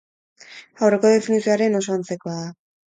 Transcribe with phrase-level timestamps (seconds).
[0.87, 2.53] Aurreko definizioaren oso antzekoa da.